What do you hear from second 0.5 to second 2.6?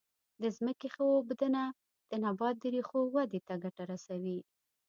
ځمکې ښه اوبدنه د نبات